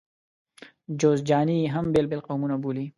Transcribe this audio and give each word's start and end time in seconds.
جوزجاني 1.03 1.59
هم 1.73 1.85
بېل 1.93 2.05
بېل 2.11 2.21
قومونه 2.27 2.55
بولي. 2.63 2.85